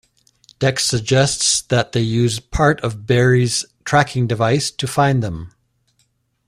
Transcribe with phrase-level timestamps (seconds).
[0.57, 5.53] Dex suggests that they use part of Beary's tracking device to find them.